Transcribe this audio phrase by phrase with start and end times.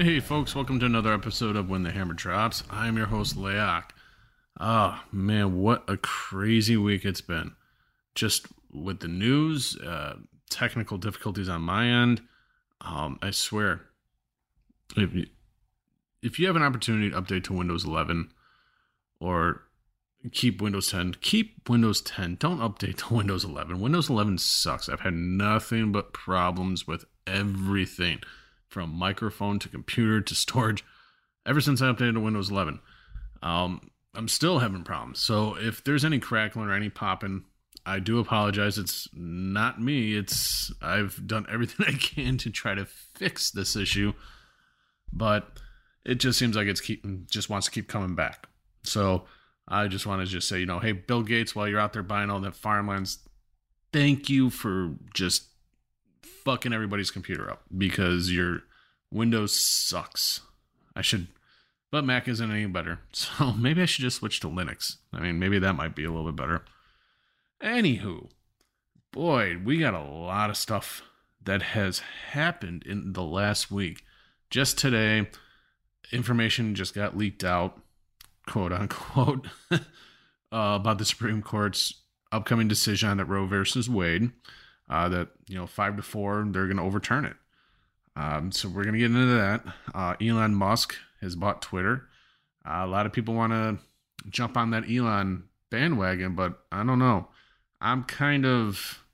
[0.00, 2.62] Hey, folks, welcome to another episode of When the Hammer Drops.
[2.70, 3.82] I'm your host, Leak.
[4.60, 7.56] Oh, man, what a crazy week it's been.
[8.14, 10.18] Just with the news, uh,
[10.50, 12.22] technical difficulties on my end.
[12.80, 13.86] Um, I swear,
[14.96, 15.26] if you,
[16.22, 18.30] if you have an opportunity to update to Windows 11
[19.18, 19.64] or
[20.30, 22.36] keep Windows 10, keep Windows 10.
[22.36, 23.80] Don't update to Windows 11.
[23.80, 24.88] Windows 11 sucks.
[24.88, 28.20] I've had nothing but problems with everything
[28.68, 30.84] from microphone to computer to storage
[31.46, 32.80] ever since I updated to Windows 11.
[33.42, 35.20] Um, I'm still having problems.
[35.20, 37.44] So if there's any crackling or any popping,
[37.86, 38.76] I do apologize.
[38.76, 40.14] It's not me.
[40.14, 44.12] It's I've done everything I can to try to fix this issue,
[45.12, 45.58] but
[46.04, 48.48] it just seems like it's keep just wants to keep coming back.
[48.82, 49.24] So
[49.66, 52.02] I just want to just say, you know, hey, Bill Gates, while you're out there
[52.02, 53.18] buying all that farmlands,
[53.92, 55.48] thank you for just
[56.48, 58.62] fucking everybody's computer up because your
[59.12, 60.40] Windows sucks.
[60.96, 61.26] I should,
[61.90, 63.00] but Mac isn't any better.
[63.12, 64.96] So maybe I should just switch to Linux.
[65.12, 66.64] I mean, maybe that might be a little bit better.
[67.62, 68.30] Anywho,
[69.12, 71.02] boy, we got a lot of stuff
[71.44, 71.98] that has
[72.30, 74.04] happened in the last week.
[74.48, 75.28] Just today,
[76.12, 77.78] information just got leaked out,
[78.46, 79.78] quote unquote, uh,
[80.50, 81.92] about the Supreme Court's
[82.32, 84.30] upcoming decision on that Roe versus Wade.
[84.90, 87.36] Uh, that you know, five to four, they're going to overturn it.
[88.16, 89.64] Um, so we're going to get into that.
[89.94, 92.08] Uh, Elon Musk has bought Twitter.
[92.66, 93.78] Uh, a lot of people want to
[94.30, 97.28] jump on that Elon bandwagon, but I don't know.
[97.80, 99.04] I'm kind of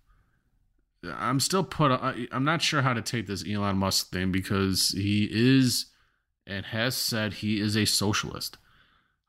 [1.04, 1.90] I'm still put
[2.32, 5.86] I'm not sure how to take this Elon Musk thing because he is
[6.46, 8.56] and has said he is a socialist.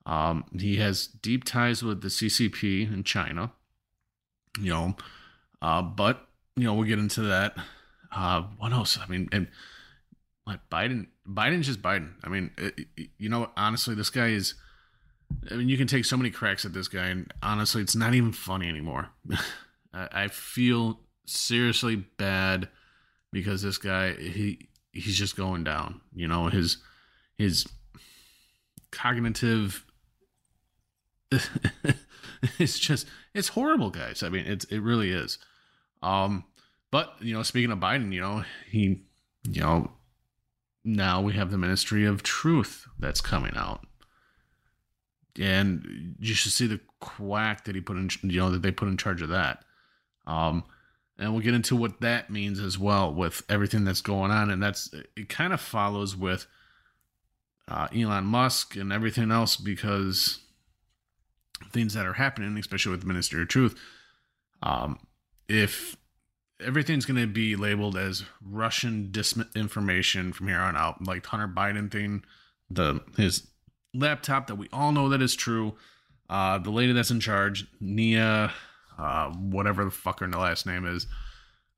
[0.05, 3.51] Um, he has deep ties with the CCP in China,
[4.59, 4.95] you know,
[5.61, 7.55] uh, but you know we'll get into that.
[8.11, 8.97] Uh, what else?
[9.01, 9.47] I mean, and
[10.47, 12.13] like Biden, Biden's just Biden.
[12.23, 14.55] I mean, it, it, you know, honestly, this guy is
[15.51, 18.13] I mean, you can take so many cracks at this guy, and honestly, it's not
[18.13, 19.09] even funny anymore.
[19.93, 22.67] I feel seriously bad
[23.31, 26.01] because this guy he he's just going down.
[26.13, 26.77] You know his
[27.37, 27.65] his
[28.91, 29.85] cognitive.
[32.59, 34.23] it's just it's horrible, guys.
[34.23, 35.37] I mean, it's it really is.
[36.05, 36.43] Um,
[36.91, 39.01] but you know, speaking of Biden, you know he,
[39.49, 39.91] you know,
[40.83, 43.85] now we have the Ministry of Truth that's coming out
[45.39, 48.87] and you should see the quack that he put in, you know, that they put
[48.87, 49.63] in charge of that.
[50.25, 50.63] Um,
[51.17, 54.61] and we'll get into what that means as well with everything that's going on, and
[54.61, 55.29] that's it.
[55.29, 56.45] Kind of follows with
[57.67, 60.39] uh, Elon Musk and everything else because
[61.71, 63.75] things that are happening, especially with the Ministry of Truth.
[64.61, 64.99] Um,
[65.47, 65.95] if
[66.59, 71.91] everything's going to be labeled as Russian disinformation from here on out, like Hunter Biden
[71.91, 72.23] thing,
[72.69, 73.47] the his
[73.93, 75.75] laptop that we all know that is true.
[76.29, 78.51] Uh, the lady that's in charge, Nia,
[78.97, 81.07] uh, whatever the fucker her last name is,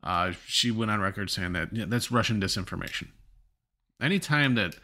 [0.03, 3.09] uh, she went on record saying that yeah, that's Russian disinformation.
[4.01, 4.75] Anytime that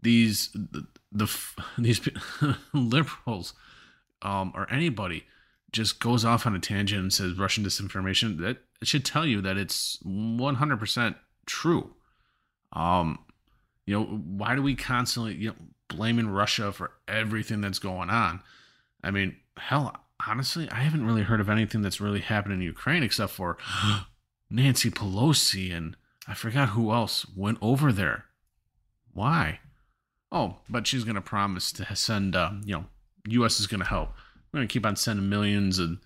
[0.00, 1.30] these the, the
[1.78, 2.00] these
[2.72, 3.54] liberals
[4.22, 5.24] um, or anybody
[5.74, 9.56] just goes off on a tangent and says Russian disinformation, that should tell you that
[9.58, 11.14] it's 100%
[11.46, 11.94] true.
[12.72, 13.18] Um,
[13.86, 15.56] you know, why do we constantly, you know,
[15.88, 18.40] blaming Russia for everything that's going on.
[19.02, 19.96] I mean, hell,
[20.26, 23.58] honestly, I haven't really heard of anything that's really happened in Ukraine except for
[24.50, 25.96] Nancy Pelosi and
[26.26, 28.24] I forgot who else went over there.
[29.12, 29.60] Why?
[30.32, 32.84] Oh, but she's going to promise to send, uh, you know,
[33.28, 33.60] U.S.
[33.60, 34.14] is going to help.
[34.54, 35.98] We're going to keep on sending millions and,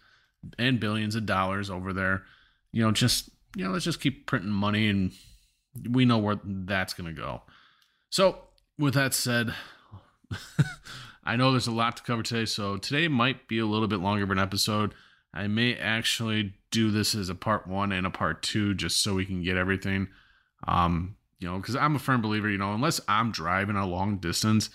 [0.59, 2.23] and billions of dollars over there.
[2.73, 5.13] You know, just, you know, let's just keep printing money and
[5.91, 7.43] we know where that's going to go.
[8.09, 8.39] So,
[8.79, 9.53] with that said,
[11.25, 14.01] I know there's a lot to cover today, so today might be a little bit
[14.01, 14.95] longer of an episode.
[15.35, 19.13] I may actually do this as a part one and a part two just so
[19.13, 20.09] we can get everything.
[20.67, 24.17] Um, you know, because I'm a firm believer, you know, unless I'm driving a long
[24.17, 24.71] distance,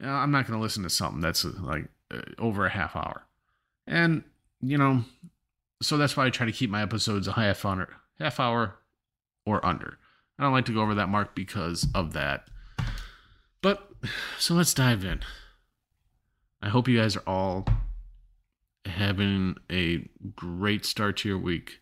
[0.00, 1.86] you know, I'm not going to listen to something that's like
[2.38, 3.24] over a half hour.
[3.86, 4.24] And,
[4.60, 5.04] you know,
[5.82, 7.88] so that's why I try to keep my episodes a half hour,
[8.18, 8.76] half hour
[9.46, 9.98] or under.
[10.38, 12.48] I don't like to go over that mark because of that.
[13.60, 13.88] But
[14.38, 15.20] so let's dive in.
[16.62, 17.66] I hope you guys are all
[18.84, 21.80] having a great start to your week.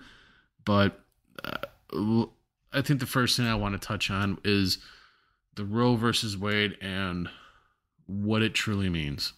[0.64, 1.00] but
[1.44, 2.26] uh,
[2.72, 4.78] I think the first thing I want to touch on is
[5.54, 7.28] the Roe versus Wade and
[8.06, 9.32] what it truly means.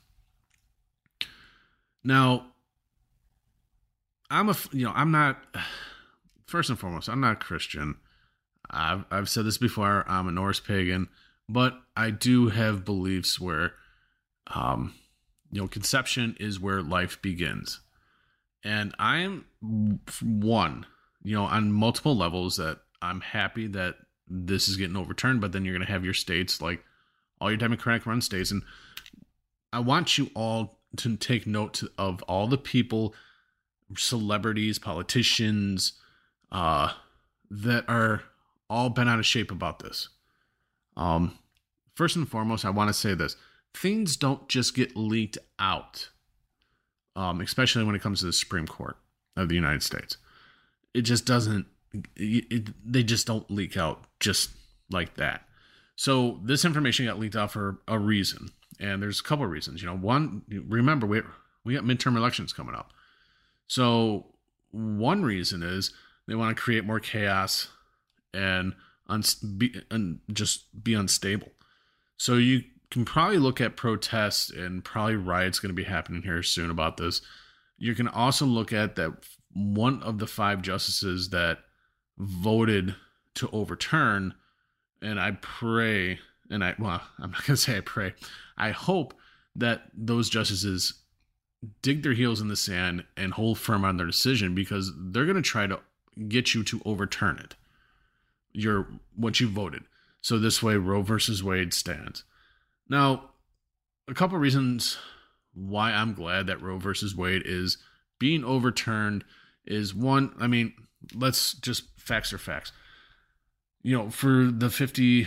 [2.02, 2.46] Now,
[4.30, 5.38] I'm a you know I'm not
[6.46, 7.96] first and foremost I'm not a Christian.
[8.70, 10.04] I've, I've said this before.
[10.08, 11.08] I'm a Norse pagan,
[11.48, 13.74] but I do have beliefs where,
[14.54, 14.94] um,
[15.50, 17.80] you know, conception is where life begins.
[18.62, 19.46] And I am
[20.22, 20.86] one,
[21.22, 23.96] you know, on multiple levels that I'm happy that
[24.28, 26.84] this is getting overturned, but then you're to have your states like
[27.40, 28.50] all your Democratic run states.
[28.50, 28.62] And
[29.72, 33.14] I want you all to take note of all the people,
[33.96, 35.94] celebrities, politicians,
[36.50, 36.92] uh,
[37.50, 38.22] that are
[38.68, 40.08] all bent out of shape about this.
[40.96, 41.38] Um,
[41.94, 43.36] first and foremost, I want to say this:
[43.74, 46.10] things don't just get leaked out,
[47.16, 48.96] um, especially when it comes to the Supreme Court
[49.36, 50.16] of the United States.
[50.94, 51.66] It just doesn't.
[52.16, 54.50] It, it, they just don't leak out just
[54.90, 55.42] like that.
[55.96, 59.82] So this information got leaked out for a reason, and there's a couple of reasons.
[59.82, 61.22] You know, one, remember we
[61.64, 62.92] we got midterm elections coming up,
[63.68, 64.34] so
[64.72, 65.92] one reason is
[66.26, 67.68] they want to create more chaos
[68.32, 68.74] and
[69.08, 69.22] un-
[69.58, 71.48] be, and just be unstable.
[72.16, 76.42] So you can probably look at protests and probably riots going to be happening here
[76.42, 77.20] soon about this.
[77.78, 79.12] You can also look at that
[79.52, 81.58] one of the five justices that
[82.18, 82.94] voted
[83.34, 84.34] to overturn,
[85.00, 88.14] and I pray, and I well, I'm not to say I pray,
[88.56, 89.14] I hope
[89.56, 90.94] that those justices
[91.82, 95.42] dig their heels in the sand and hold firm on their decision because they're to
[95.42, 95.80] try to
[96.28, 97.54] get you to overturn it
[98.52, 98.86] your
[99.16, 99.84] what you voted.
[100.20, 102.24] So this way Roe versus Wade stands.
[102.88, 103.30] Now,
[104.08, 104.98] a couple reasons
[105.54, 107.78] why I'm glad that Roe versus Wade is
[108.18, 109.24] being overturned
[109.64, 110.74] is one, I mean,
[111.14, 112.72] let's just facts are facts.
[113.82, 115.26] You know, for the 50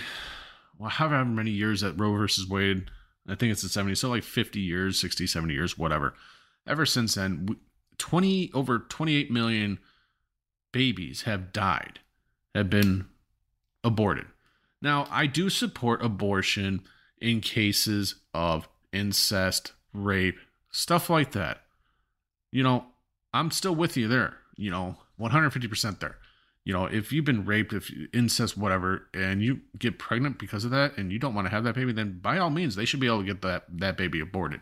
[0.83, 2.91] well, however many years that Roe versus Wade,
[3.25, 6.13] I think it's the 70s, so like 50 years, 60, 70 years, whatever.
[6.67, 7.55] Ever since then,
[7.99, 9.79] 20 over 28 million
[10.73, 11.99] babies have died,
[12.53, 13.05] have been
[13.81, 14.25] aborted.
[14.81, 16.81] Now, I do support abortion
[17.21, 20.35] in cases of incest, rape,
[20.69, 21.63] stuff like that.
[22.51, 22.87] You know,
[23.33, 26.17] I'm still with you there, you know, 150% there.
[26.65, 30.71] You know, if you've been raped, if incest, whatever, and you get pregnant because of
[30.71, 33.01] that and you don't want to have that baby, then by all means, they should
[33.01, 34.61] be able to get that, that baby aborted.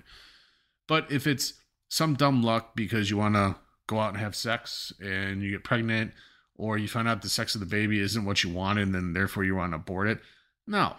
[0.88, 1.54] But if it's
[1.90, 3.56] some dumb luck because you want to
[3.86, 6.14] go out and have sex and you get pregnant
[6.56, 9.14] or you find out the sex of the baby isn't what you wanted and then
[9.14, 10.20] therefore you want to abort it.
[10.66, 10.96] No,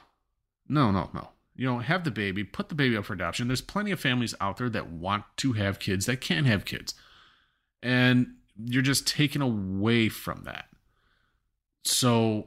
[0.68, 1.30] no, no, no.
[1.54, 3.48] You know, have the baby, put the baby up for adoption.
[3.48, 6.94] There's plenty of families out there that want to have kids that can't have kids.
[7.82, 10.66] And you're just taken away from that.
[11.84, 12.46] So,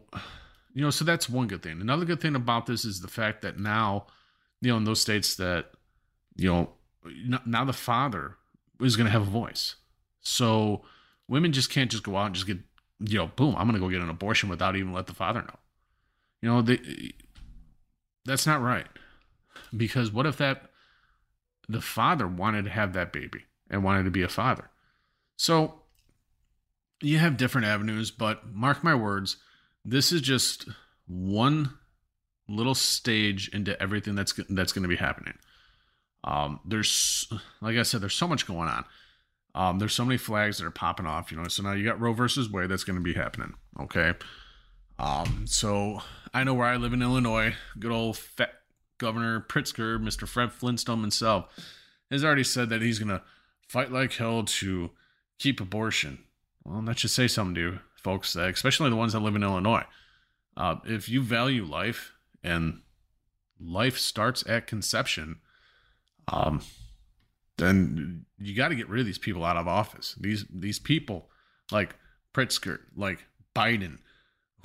[0.73, 1.81] you know, so that's one good thing.
[1.81, 4.07] Another good thing about this is the fact that now,
[4.61, 5.71] you know, in those states that,
[6.35, 6.69] you know,
[7.45, 8.37] now the father
[8.81, 9.75] is going to have a voice.
[10.21, 10.83] So
[11.27, 12.59] women just can't just go out and just get
[12.99, 15.41] you know, boom, I'm going to go get an abortion without even let the father
[15.41, 15.59] know.
[16.41, 16.79] You know, they,
[18.25, 18.87] that's not right.
[19.75, 20.69] Because what if that
[21.67, 24.69] the father wanted to have that baby and wanted to be a father?
[25.37, 25.81] So
[27.05, 29.37] you have different avenues, but mark my words,
[29.83, 30.67] this is just
[31.07, 31.77] one
[32.47, 35.35] little stage into everything that's that's going to be happening.
[36.23, 37.31] Um, there's
[37.61, 38.85] like I said, there's so much going on.
[39.53, 41.47] Um, there's so many flags that are popping off, you know.
[41.47, 43.53] So now you got Roe versus Wade that's going to be happening.
[43.79, 44.13] Okay.
[44.97, 46.01] Um, so
[46.33, 47.53] I know where I live in Illinois.
[47.79, 48.53] Good old fat
[48.97, 50.27] Governor Pritzker, Mr.
[50.27, 51.45] Fred Flintstone himself,
[52.09, 53.21] has already said that he's going to
[53.67, 54.91] fight like hell to
[55.37, 56.19] keep abortion.
[56.65, 59.85] Well, that should say something to you, folks, especially the ones that live in Illinois.
[60.57, 62.81] Uh, if you value life and
[63.59, 65.39] life starts at conception,
[66.27, 66.61] um,
[67.57, 70.15] then you got to get rid of these people out of office.
[70.19, 71.29] These these people
[71.71, 71.95] like
[72.33, 73.99] Pritzker, like Biden,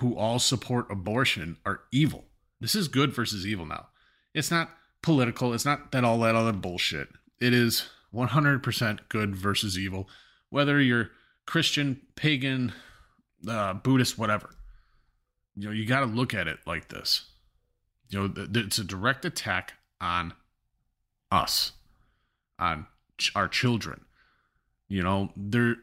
[0.01, 2.25] who all support abortion are evil.
[2.61, 3.89] This is good versus evil now.
[4.35, 4.71] It's not
[5.03, 5.53] political.
[5.53, 7.09] It's not that all that other bullshit.
[7.41, 10.09] It is 100% good versus evil,
[10.51, 11.11] whether you're
[11.51, 12.73] Christian, pagan,
[13.49, 14.51] uh, Buddhist, whatever.
[15.57, 17.25] You know, you got to look at it like this.
[18.09, 20.33] You know, it's a direct attack on
[21.33, 21.73] us
[22.57, 22.87] on
[23.19, 24.03] ch- our children.
[24.89, 25.75] You know, they're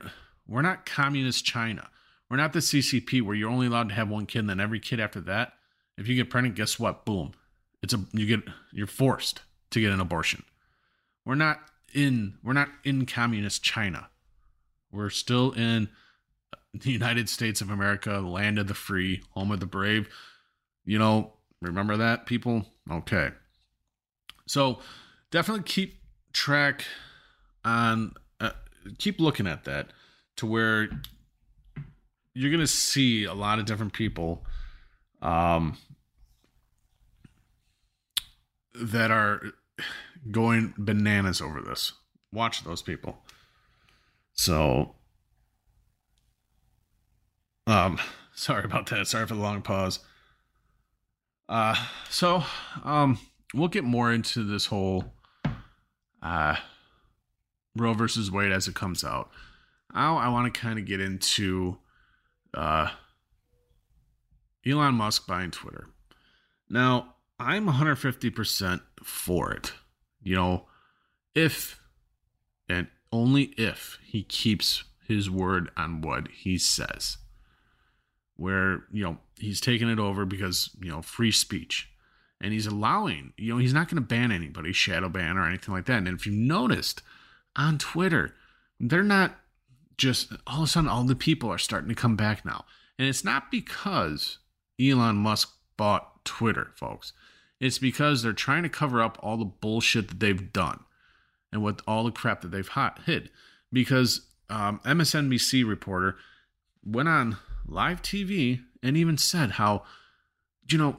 [0.48, 1.90] we're not communist China.
[2.30, 4.80] We're not the CCP where you're only allowed to have one kid and then every
[4.80, 5.52] kid after that,
[5.98, 7.04] if you get pregnant, guess what?
[7.04, 7.34] Boom.
[7.84, 10.46] It's a you get you're forced to get an abortion.
[11.26, 11.60] We're not
[11.94, 14.08] in we're not in communist China.
[14.92, 15.90] We're still in
[16.74, 20.10] the United States of America, land of the free, home of the brave.
[20.86, 22.66] You know, remember that people?
[22.90, 23.30] Okay.
[24.46, 24.80] So,
[25.32, 26.00] definitely keep
[26.32, 26.86] track
[27.66, 28.52] on uh,
[28.98, 29.92] keep looking at that
[30.38, 30.90] to where
[32.34, 34.46] you're going to see a lot of different people
[35.22, 35.78] um,
[38.76, 39.42] that are
[40.30, 41.94] going bananas over this.
[42.32, 43.18] Watch those people.
[44.38, 44.96] So,
[47.66, 48.00] um,
[48.34, 49.08] sorry about that.
[49.08, 50.00] Sorry for the long pause.
[51.50, 51.76] Uh,
[52.10, 52.44] so,
[52.84, 53.20] um,
[53.54, 55.06] we'll get more into this whole,
[56.22, 56.58] uh,
[57.76, 59.30] Roe versus Wade as it comes out.
[59.94, 61.78] Now, I want to kind of get into,
[62.54, 62.90] uh,
[64.66, 65.88] Elon Musk buying Twitter.
[66.70, 69.72] Now, I'm 150% for it.
[70.22, 70.68] You know,
[71.34, 71.80] if
[72.68, 77.18] and only if he keeps his word on what he says.
[78.36, 81.90] Where, you know, he's taking it over because, you know, free speech.
[82.40, 85.74] And he's allowing, you know, he's not going to ban anybody, shadow ban or anything
[85.74, 85.98] like that.
[85.98, 87.02] And if you noticed
[87.56, 88.36] on Twitter,
[88.80, 89.36] they're not
[89.98, 92.66] just all of a sudden all the people are starting to come back now.
[93.00, 94.38] And it's not because
[94.80, 97.14] Elon Musk bought Twitter, folks.
[97.60, 100.84] It's because they're trying to cover up all the bullshit that they've done
[101.52, 103.30] and what all the crap that they've hot, hid.
[103.72, 106.18] Because um, MSNBC reporter
[106.86, 107.38] went on
[107.68, 109.84] live TV and even said how,
[110.70, 110.98] you know,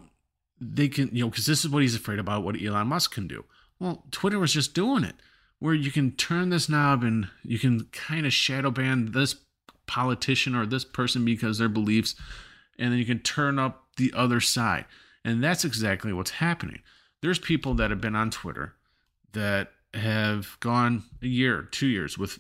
[0.61, 3.29] they can, you know, because this is what he's afraid about what Elon Musk can
[3.29, 3.45] do.
[3.79, 5.15] Well, Twitter was just doing it,
[5.61, 9.37] where you can turn this knob and you can kind of shadow ban this
[9.87, 12.15] politician or this person because their beliefs,
[12.79, 14.85] and then you can turn up the other side.
[15.25, 16.81] And that's exactly what's happening.
[17.23, 18.75] There's people that have been on Twitter
[19.33, 22.39] that have gone a year, two years with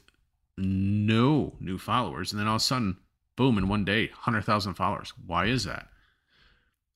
[0.56, 2.98] no new followers, and then all of a sudden,
[3.36, 5.12] boom, in one day, 100,000 followers.
[5.26, 5.88] Why is that?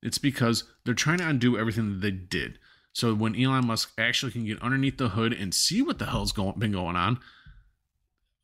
[0.03, 2.59] It's because they're trying to undo everything that they did.
[2.93, 6.33] So when Elon Musk actually can get underneath the hood and see what the hell's
[6.33, 7.21] going, been going on,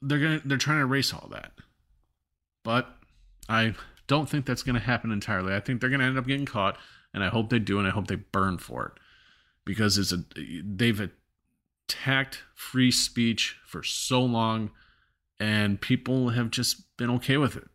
[0.01, 1.53] they're gonna they're trying to erase all that.
[2.65, 2.89] But
[3.49, 3.75] I
[4.07, 5.55] don't think that's gonna happen entirely.
[5.55, 6.79] I think they're gonna end up getting caught,
[7.13, 9.03] and I hope they do, and I hope they burn for it
[9.65, 10.25] because it's a
[10.65, 11.11] they've
[11.89, 14.71] attacked free speech for so long
[15.41, 17.69] and people have just been okay with it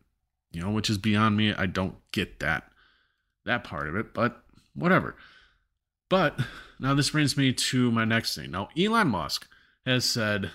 [0.54, 1.52] you know which is beyond me.
[1.52, 2.70] I don't get that
[3.44, 4.42] that part of it but
[4.74, 5.16] whatever.
[6.08, 6.38] But
[6.78, 8.52] now this brings me to my next thing.
[8.52, 9.48] Now elon musk
[9.84, 10.50] has said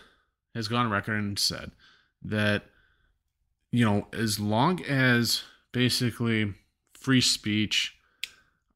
[0.56, 1.72] has gone on record and said
[2.24, 2.64] that
[3.72, 6.54] you know as long as basically
[6.94, 7.96] free speech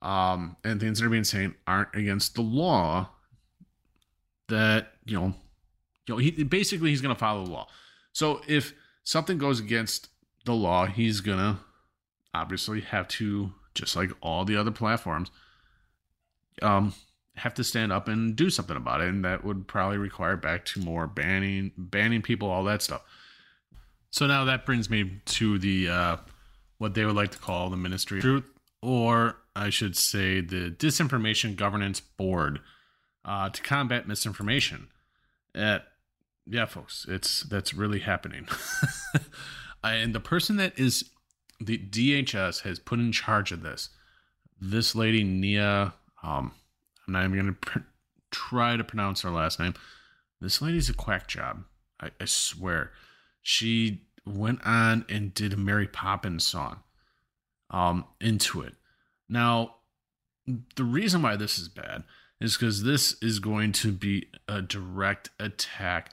[0.02, 3.10] um, and things that are being said aren't against the law
[4.54, 5.34] that you know,
[6.08, 7.68] you know, he basically he's going to follow the law.
[8.14, 10.10] So if something goes against
[10.46, 11.58] the law, he's going to
[12.34, 15.32] obviously have to, just like all the other platforms,
[16.62, 16.94] um,
[17.36, 20.66] have to stand up and do something about it, and that would probably require back
[20.66, 23.02] to more banning, banning people, all that stuff.
[24.12, 26.18] So now that brings me to the uh,
[26.78, 28.44] what they would like to call the Ministry of Truth,
[28.84, 32.60] or I should say the Disinformation Governance Board
[33.26, 34.88] uh, to combat misinformation.
[35.56, 35.88] At
[36.46, 38.48] yeah, folks, it's that's really happening.
[39.84, 41.10] and the person that is
[41.60, 43.90] the DHS has put in charge of this,
[44.60, 46.52] this lady Nia, um,
[47.08, 47.80] I'm not even gonna pr-
[48.32, 49.74] try to pronounce her last name.
[50.42, 51.64] This lady's a quack job.
[52.02, 52.92] I, I swear.
[53.42, 56.80] She went on and did a Mary Poppins song
[57.70, 58.74] um, into it.
[59.30, 59.76] Now,
[60.76, 62.04] the reason why this is bad
[62.44, 66.12] is because this is going to be a direct attack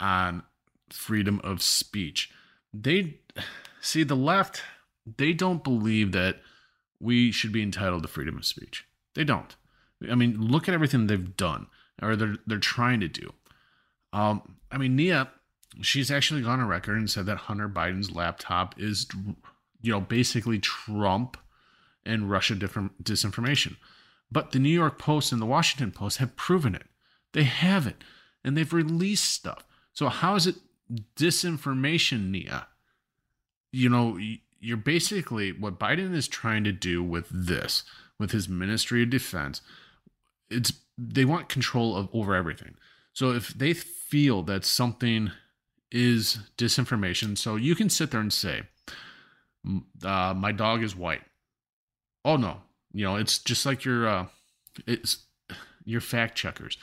[0.00, 0.42] on
[0.90, 2.30] freedom of speech.
[2.74, 3.20] They
[3.80, 4.62] see the left,
[5.16, 6.40] they don't believe that
[7.00, 8.86] we should be entitled to freedom of speech.
[9.14, 9.54] They don't.
[10.10, 11.68] I mean, look at everything they've done
[12.02, 13.32] or they're they're trying to do.
[14.12, 15.28] Um, I mean, Nia,
[15.80, 19.06] she's actually gone on record and said that Hunter Biden's laptop is,
[19.80, 21.36] you know, basically Trump
[22.04, 23.76] and Russia different disinformation.
[24.30, 26.86] But the New York Post and the Washington Post have proven it.
[27.32, 28.04] They have it.
[28.44, 29.64] And they've released stuff.
[29.92, 30.56] So how is it
[31.16, 32.68] disinformation, Nia?
[33.72, 34.18] You know,
[34.60, 37.84] you're basically what Biden is trying to do with this,
[38.18, 39.60] with his Ministry of Defense.
[40.50, 42.74] It's they want control of over everything.
[43.12, 45.30] So if they feel that something
[45.90, 48.62] is disinformation, so you can sit there and say,
[50.04, 51.22] uh, "My dog is white."
[52.24, 54.26] Oh no, you know, it's just like your uh,
[54.86, 55.24] it's
[55.84, 56.76] your fact checkers.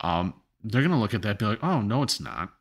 [0.00, 2.52] Um, they're gonna look at that, be like, "Oh no, it's not.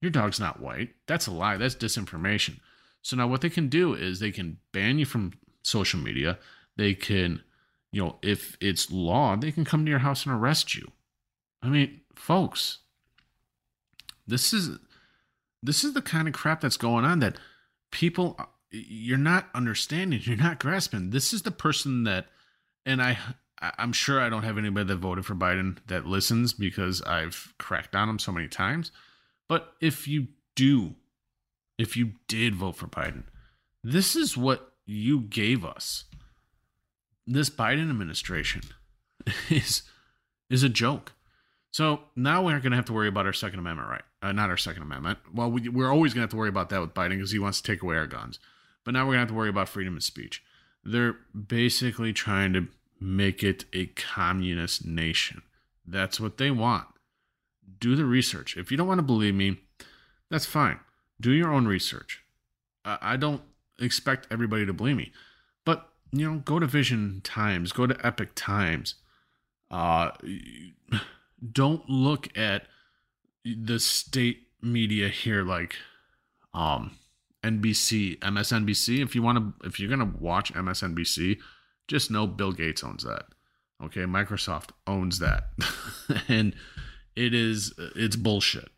[0.00, 0.90] Your dog's not white.
[1.06, 1.56] That's a lie.
[1.56, 2.60] That's disinformation."
[3.02, 6.38] So now what they can do is they can ban you from social media.
[6.76, 7.42] They can,
[7.92, 10.90] you know, if it's law, they can come to your house and arrest you.
[11.62, 12.78] I mean, folks,
[14.26, 14.78] this is
[15.62, 17.38] this is the kind of crap that's going on that
[17.90, 18.38] people
[18.74, 21.10] you're not understanding, you're not grasping.
[21.10, 22.26] This is the person that,
[22.84, 23.18] and I,
[23.60, 27.94] I'm sure I don't have anybody that voted for Biden that listens because I've cracked
[27.94, 28.90] on him so many times.
[29.48, 30.94] But if you do,
[31.78, 33.24] if you did vote for Biden,
[33.82, 36.04] this is what you gave us.
[37.26, 38.62] This Biden administration
[39.50, 39.82] is
[40.50, 41.12] is a joke.
[41.70, 44.02] So now we aren't going to have to worry about our Second Amendment right.
[44.22, 45.18] Uh, not our Second Amendment.
[45.32, 47.38] Well, we, we're always going to have to worry about that with Biden because he
[47.38, 48.38] wants to take away our guns.
[48.84, 50.42] But now we're going to have to worry about freedom of speech.
[50.84, 52.68] They're basically trying to
[53.00, 55.42] make it a communist nation.
[55.86, 56.86] That's what they want.
[57.78, 58.56] Do the research.
[58.56, 59.58] If you don't want to believe me,
[60.30, 60.80] that's fine.
[61.20, 62.22] Do your own research.
[62.84, 63.40] I don't
[63.78, 65.12] expect everybody to believe me,
[65.64, 68.96] but you know, go to Vision Times, go to Epoch Times.
[69.70, 70.10] Uh,
[71.52, 72.66] don't look at
[73.44, 75.76] the state media here like
[76.54, 76.96] um
[77.44, 79.02] NBC, MSNBC.
[79.02, 81.38] If you want to, if you're gonna watch MSNBC,
[81.86, 83.26] just know Bill Gates owns that.
[83.82, 85.50] Okay, Microsoft owns that,
[86.28, 86.54] and
[87.14, 88.68] it is it's bullshit.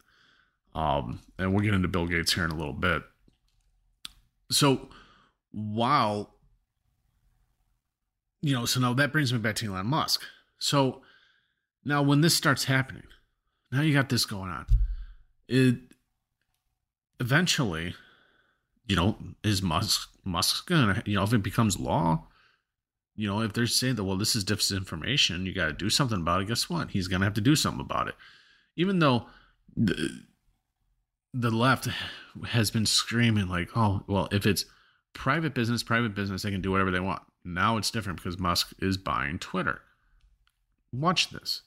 [0.74, 3.02] Um, and we'll get into Bill Gates here in a little bit.
[4.50, 4.88] So
[5.52, 6.34] while
[8.42, 10.22] you know, so now that brings me back to Elon Musk.
[10.58, 11.02] So
[11.84, 13.04] now when this starts happening,
[13.70, 14.66] now you got this going on.
[15.48, 15.76] It
[17.20, 17.94] eventually
[18.86, 22.26] you know, is Musk Musk's gonna, you know, if it becomes law,
[23.14, 26.18] you know, if they're saying that, well, this is disinformation, you got to do something
[26.18, 26.48] about it.
[26.48, 26.90] Guess what?
[26.90, 28.14] He's gonna have to do something about it,
[28.76, 29.26] even though
[29.76, 30.22] the
[31.34, 31.88] the left
[32.48, 34.64] has been screaming like, oh, well, if it's
[35.12, 37.22] private business, private business, they can do whatever they want.
[37.44, 39.82] Now it's different because Musk is buying Twitter.
[40.92, 41.62] Watch this.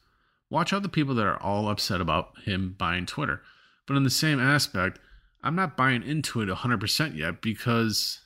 [0.49, 3.41] Watch all the people that are all upset about him buying Twitter.
[3.87, 4.99] But in the same aspect,
[5.43, 8.21] I'm not buying into it 100% yet because,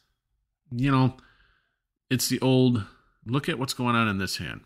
[0.72, 1.18] you know,
[2.10, 2.86] it's the old
[3.26, 4.62] look at what's going on in this hand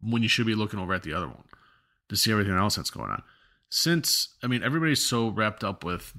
[0.00, 1.44] when you should be looking over at the other one
[2.08, 3.22] to see everything else that's going on.
[3.68, 6.14] Since, I mean, everybody's so wrapped up with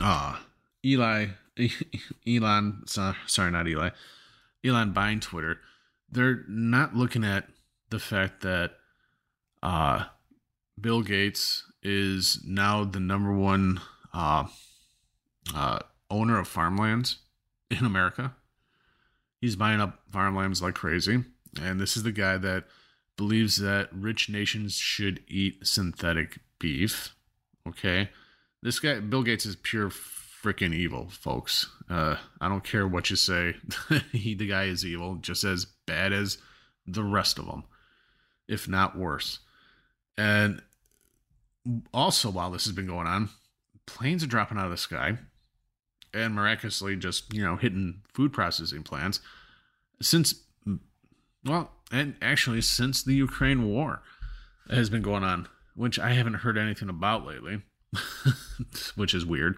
[0.00, 0.38] uh,
[0.84, 1.26] Eli,
[2.26, 3.90] Elon, sorry, not Eli,
[4.64, 5.60] Elon buying Twitter,
[6.10, 7.48] they're not looking at
[7.90, 8.72] the fact that
[9.62, 10.04] uh,
[10.80, 13.80] Bill Gates is now the number one
[14.12, 14.46] uh,
[15.54, 17.18] uh, owner of farmlands
[17.70, 18.34] in America.
[19.40, 21.24] He's buying up farmlands like crazy.
[21.60, 22.64] And this is the guy that
[23.16, 27.14] believes that rich nations should eat synthetic beef.
[27.68, 28.10] Okay.
[28.62, 31.70] This guy, Bill Gates, is pure freaking evil, folks.
[31.88, 33.56] Uh, I don't care what you say.
[34.12, 36.38] he, the guy is evil, just as bad as
[36.86, 37.64] the rest of them,
[38.48, 39.40] if not worse.
[40.16, 40.62] And
[41.92, 43.30] also, while this has been going on,
[43.86, 45.18] planes are dropping out of the sky
[46.12, 49.20] and miraculously just, you know, hitting food processing plants
[50.00, 50.34] since,
[51.44, 54.02] well, and actually since the Ukraine war
[54.70, 57.62] has been going on, which I haven't heard anything about lately,
[58.94, 59.56] which is weird.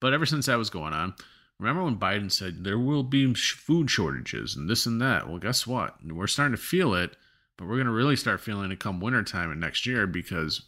[0.00, 1.14] But ever since that was going on,
[1.58, 5.28] remember when Biden said there will be food shortages and this and that?
[5.28, 5.96] Well, guess what?
[6.04, 7.16] We're starting to feel it,
[7.56, 10.62] but we're going to really start feeling it come wintertime and next year because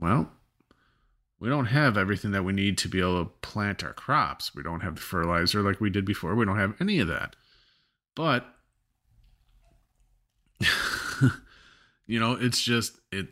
[0.00, 0.30] well,
[1.38, 4.54] we don't have everything that we need to be able to plant our crops.
[4.54, 6.34] We don't have the fertilizer like we did before.
[6.34, 7.36] We don't have any of that.
[8.14, 8.46] But
[12.06, 13.28] you know, it's just it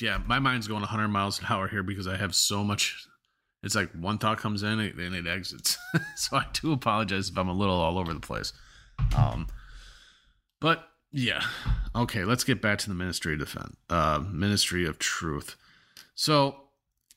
[0.00, 3.06] yeah, my mind's going 100 miles an hour here because I have so much
[3.62, 5.78] it's like one thought comes in and it exits.
[6.16, 8.52] so I do apologize if I'm a little all over the place.
[9.16, 9.46] Um
[10.60, 11.42] but yeah.
[11.94, 13.76] Okay, let's get back to the Ministry of Defense.
[13.88, 15.56] Uh Ministry of Truth.
[16.14, 16.56] So,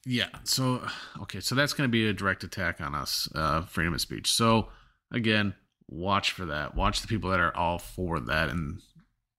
[0.06, 0.30] yeah.
[0.44, 0.86] So,
[1.22, 1.40] okay.
[1.40, 4.32] So that's going to be a direct attack on us, uh, freedom of speech.
[4.32, 4.70] So,
[5.12, 5.56] again,
[5.88, 6.76] watch for that.
[6.76, 8.82] Watch the people that are all for that and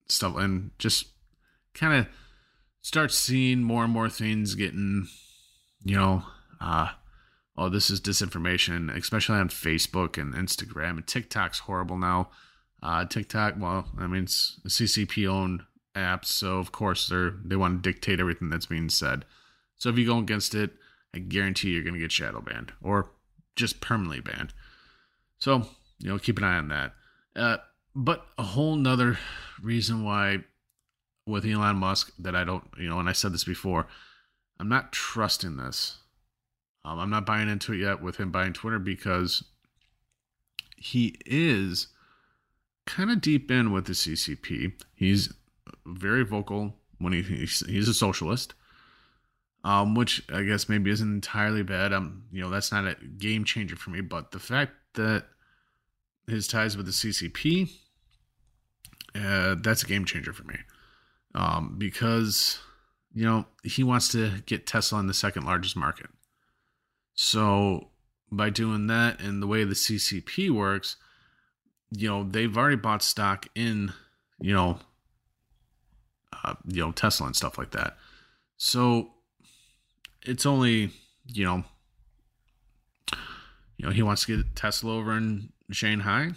[0.09, 1.09] stuff, and just
[1.75, 2.07] kind of
[2.81, 5.09] start seeing more and more things getting,
[5.85, 6.23] you know,
[6.61, 6.91] uh,
[7.57, 10.91] oh, this is disinformation, especially on Facebook and Instagram.
[10.91, 12.31] And TikTok's horrible now.
[12.83, 15.63] Uh, TikTok, well, I mean, it's a CCP owned
[15.97, 19.25] app, so of course they're they want to dictate everything that's being said.
[19.77, 20.73] So if you go against it,
[21.15, 23.11] I guarantee you're going to get shadow banned or
[23.57, 24.53] just permanently banned.
[25.39, 25.67] So,
[25.99, 26.93] you know, keep an eye on that.
[27.35, 27.57] Uh,
[27.95, 29.19] but a whole nother
[29.63, 30.45] reason why
[31.27, 33.87] with Elon Musk that I don't, you know, and I said this before,
[34.61, 35.99] I'm not trusting this.
[36.85, 39.43] Um, I'm not buying into it yet with him buying Twitter because
[40.77, 41.89] he is
[42.87, 44.73] kind of deep in with the CCP.
[44.95, 45.33] He's
[45.87, 48.55] very vocal when he, he's, a socialist.
[49.65, 51.93] um, which I guess maybe isn't entirely bad.
[51.93, 55.25] Um, you know, that's not a game changer for me, but the fact that
[56.29, 57.71] his ties with the CCP,
[59.17, 60.57] uh, that's a game changer for me.
[61.35, 62.61] Um, because
[63.13, 66.11] you know he wants to get Tesla in the second largest market.
[67.15, 67.89] So
[68.31, 70.97] by doing that and the way the CCP works,
[71.91, 73.93] you know they've already bought stock in,
[74.39, 74.79] you know,
[76.33, 77.97] uh, you know Tesla and stuff like that.
[78.57, 79.11] So
[80.23, 80.91] it's only
[81.27, 81.65] you know
[83.77, 86.33] you know he wants to get Tesla over in Shanghai.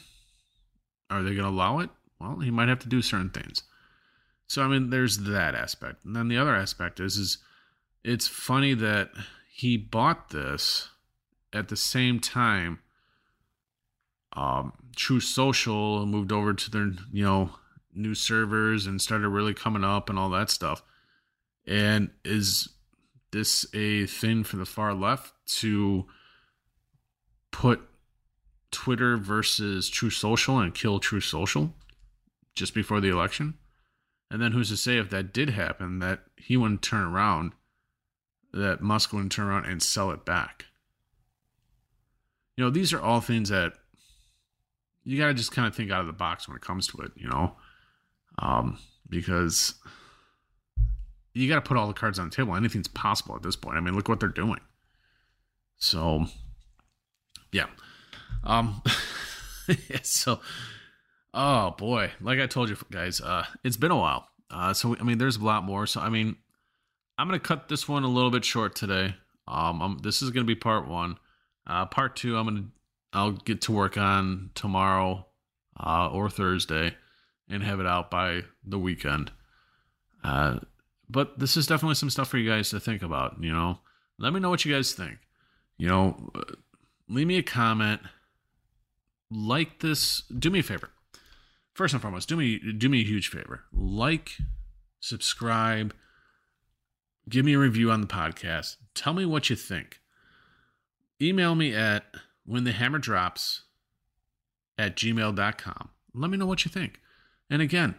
[1.10, 1.90] Are they going to allow it?
[2.20, 3.64] Well, he might have to do certain things.
[4.48, 7.38] So I mean, there's that aspect, and then the other aspect is is
[8.04, 9.12] it's funny that
[9.52, 10.90] he bought this
[11.54, 12.80] at the same time.
[14.34, 17.52] Um, Truth Social moved over to their you know
[17.94, 20.84] new servers and started really coming up and all that stuff.
[21.66, 22.70] And is
[23.32, 26.06] this a thing for the far left to
[27.52, 27.82] put
[28.72, 31.74] Twitter versus Truth Social and kill Truth Social
[32.56, 33.56] just before the election?
[34.32, 37.54] And then who's to say if that did happen that he wouldn't turn around,
[38.54, 40.66] that Musk wouldn't turn around and sell it back?
[42.56, 43.74] You know, these are all things that
[45.04, 46.98] you got to just kind of think out of the box when it comes to
[47.00, 47.56] it, you know,
[48.40, 49.76] um, because
[51.34, 52.56] you got to put all the cards on the table.
[52.56, 53.78] Anything's possible at this point.
[53.78, 54.60] I mean, look what they're doing.
[55.78, 56.26] So,
[57.52, 57.68] yeah.
[58.44, 58.82] Um,
[60.02, 60.40] so
[61.34, 64.28] Oh boy, like I told you guys, uh, it's been a while.
[64.50, 65.86] Uh, so I mean, there's a lot more.
[65.86, 66.36] So I mean,
[67.18, 69.16] I'm gonna cut this one a little bit short today.
[69.48, 71.18] Um, I'm, this is gonna be part one.
[71.68, 72.66] Uh, part two, I'm gonna
[73.14, 75.28] I'll get to work on tomorrow
[75.80, 76.96] uh, or Thursday
[77.50, 79.32] and have it out by the weekend.
[80.24, 80.60] Uh,
[81.10, 83.42] but this is definitely some stuff for you guys to think about.
[83.42, 83.80] You know,
[84.18, 85.18] let me know what you guys think.
[85.78, 86.56] You know, uh,
[87.08, 88.02] leave me a comment.
[89.32, 90.24] Like this.
[90.24, 90.90] Do me a favor
[91.80, 93.64] first and foremost, do me do me a huge favor.
[93.72, 94.34] Like,
[95.00, 95.94] subscribe,
[97.30, 98.76] give me a review on the podcast.
[98.94, 100.02] Tell me what you think.
[101.22, 102.04] Email me at
[102.46, 103.64] when the hammer drops
[104.78, 105.90] at gmail.com.
[106.14, 107.00] Let me know what you think.
[107.50, 107.96] And again,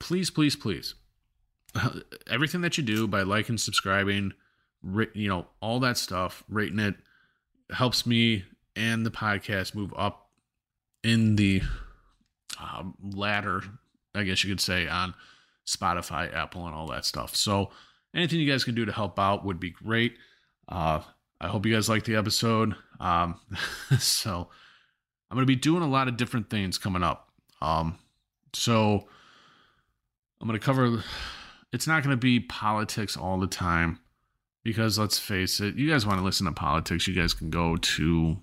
[0.00, 0.94] please, please, please,
[2.30, 4.32] everything that you do by liking, subscribing,
[5.14, 6.96] you know, all that stuff, rating it
[7.70, 10.30] helps me and the podcast move up
[11.02, 11.62] in the
[12.60, 13.62] um, ladder,
[14.14, 15.14] I guess you could say, on
[15.66, 17.34] Spotify, Apple, and all that stuff.
[17.34, 17.70] So
[18.14, 20.16] anything you guys can do to help out would be great.
[20.68, 21.00] Uh,
[21.40, 22.74] I hope you guys like the episode.
[23.00, 23.40] Um,
[23.98, 24.48] so
[25.30, 27.30] I'm going to be doing a lot of different things coming up.
[27.60, 27.98] Um,
[28.56, 29.06] so
[30.40, 31.02] I'm going to cover.
[31.72, 34.00] It's not going to be politics all the time
[34.64, 37.76] because let's face it, you guys want to listen to politics, you guys can go
[37.76, 38.38] to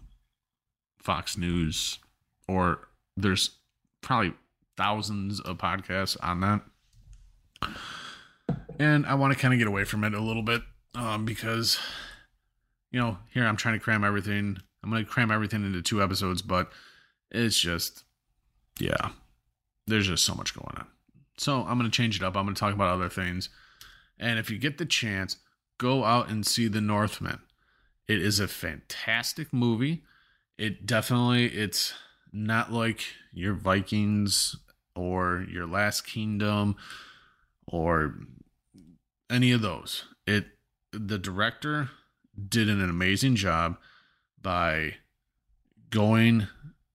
[1.00, 2.00] Fox News
[2.48, 3.52] or there's
[4.02, 4.34] probably
[4.78, 6.62] thousands of podcasts on that.
[8.80, 10.62] And I want to kind of get away from it a little bit
[10.96, 11.80] um, because,
[12.92, 14.58] you know, here I'm trying to cram everything.
[14.84, 16.72] I'm going to cram everything into two episodes, but
[17.32, 18.04] it's just,
[18.80, 19.10] yeah,
[19.88, 20.88] there's just so much going on.
[21.38, 22.36] So I'm going to change it up.
[22.36, 23.50] I'm going to talk about other things.
[24.20, 25.38] And if you get the chance,
[25.78, 27.40] go out and see The Northman.
[28.08, 30.04] It is a fantastic movie.
[30.58, 31.94] It definitely, it's
[32.32, 34.56] not like your Vikings
[34.96, 36.76] or your Last Kingdom
[37.68, 38.16] or
[39.30, 40.06] any of those.
[40.28, 40.46] It
[40.92, 41.90] the director
[42.50, 43.78] did an amazing job
[44.42, 44.96] by
[45.90, 46.48] going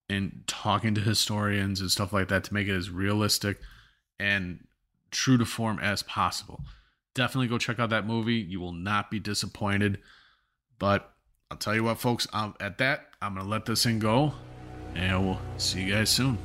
[0.08, 3.60] and talking to historians and stuff like that to make it as realistic
[4.18, 4.66] and
[5.10, 6.64] true to form as possible.
[7.14, 8.34] Definitely go check out that movie.
[8.36, 9.98] You will not be disappointed.
[10.78, 11.12] But
[11.50, 14.32] I'll tell you what, folks, I'm, at that, I'm going to let this thing go
[14.94, 16.38] and we'll see you guys soon.